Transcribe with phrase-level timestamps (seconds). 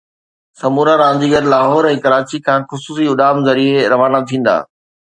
[0.61, 4.57] سمورا رانديگر لاهور ۽ ڪراچي کان خصوصي اڏام ذريعي روانا ٿيندا